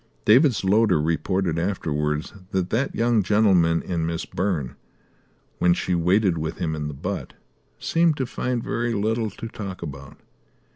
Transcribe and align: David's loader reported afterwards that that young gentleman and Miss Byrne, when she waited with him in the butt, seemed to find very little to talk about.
David's 0.25 0.63
loader 0.65 0.99
reported 0.99 1.59
afterwards 1.59 2.33
that 2.49 2.71
that 2.71 2.95
young 2.95 3.21
gentleman 3.21 3.83
and 3.83 4.07
Miss 4.07 4.25
Byrne, 4.25 4.75
when 5.59 5.75
she 5.75 5.93
waited 5.93 6.39
with 6.39 6.57
him 6.57 6.75
in 6.75 6.87
the 6.87 6.95
butt, 6.95 7.33
seemed 7.77 8.17
to 8.17 8.25
find 8.25 8.63
very 8.63 8.95
little 8.95 9.29
to 9.29 9.47
talk 9.47 9.83
about. 9.83 10.17